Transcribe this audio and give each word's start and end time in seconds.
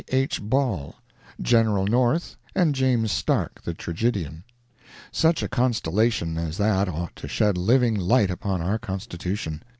H. 0.07 0.41
Ball, 0.41 0.95
General 1.39 1.85
North 1.85 2.35
and 2.55 2.73
James 2.73 3.11
Stark, 3.11 3.61
the 3.61 3.75
tragedian. 3.75 4.43
Such 5.11 5.43
a 5.43 5.47
constellation 5.47 6.39
as 6.39 6.57
that 6.57 6.89
ought 6.89 7.15
to 7.17 7.27
shed 7.27 7.55
living 7.55 7.93
light 7.99 8.31
upon 8.31 8.63
our 8.63 8.79
Constitution. 8.79 9.61